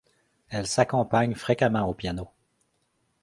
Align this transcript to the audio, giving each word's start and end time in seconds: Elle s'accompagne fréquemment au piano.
Elle 0.49 0.65
s'accompagne 0.65 1.35
fréquemment 1.35 1.85
au 1.87 1.93
piano. 1.93 2.31